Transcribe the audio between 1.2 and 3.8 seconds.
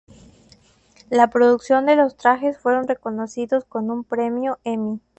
producción de los trajes fueron reconocidos